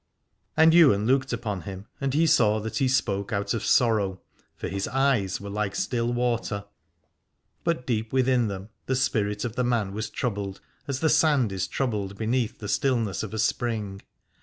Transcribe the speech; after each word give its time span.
And 0.57 0.73
Ywain 0.73 1.05
looked 1.05 1.31
upon 1.31 1.61
him 1.61 1.85
and 2.01 2.15
he 2.15 2.25
saw 2.25 2.57
that 2.61 2.77
he 2.77 2.87
spoke 2.87 3.31
out 3.31 3.53
of 3.53 3.63
sorrow: 3.63 4.19
for 4.55 4.67
his 4.67 4.87
eyes 4.87 5.39
were 5.39 5.51
like 5.51 5.75
still 5.75 6.11
water, 6.11 6.65
but 7.63 7.85
deep 7.85 8.11
within 8.11 8.47
them 8.47 8.69
the 8.87 8.95
spirit 8.95 9.45
of 9.45 9.55
the 9.55 9.63
man 9.63 9.93
was 9.93 10.09
troubled, 10.09 10.59
as 10.87 11.01
the 11.01 11.09
sand 11.11 11.51
is 11.51 11.67
troubled 11.67 12.17
beneath 12.17 12.57
the 12.57 12.67
stillness 12.67 13.21
of 13.21 13.31
a 13.31 13.37
spring. 13.37 14.01